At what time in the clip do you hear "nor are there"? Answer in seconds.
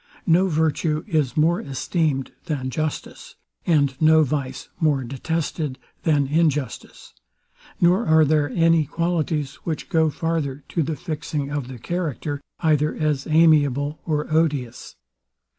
7.79-8.49